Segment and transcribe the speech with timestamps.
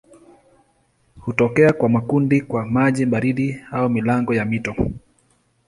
[1.19, 4.75] Hutokea kwa makundi kwa maji baridi au milango ya mito.